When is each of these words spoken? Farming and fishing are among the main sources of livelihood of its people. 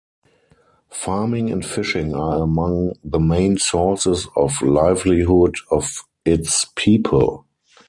Farming 0.89 1.51
and 1.51 1.63
fishing 1.63 2.15
are 2.15 2.41
among 2.41 2.93
the 3.03 3.19
main 3.19 3.59
sources 3.59 4.27
of 4.35 4.59
livelihood 4.63 5.53
of 5.69 5.95
its 6.25 6.65
people. 6.75 7.45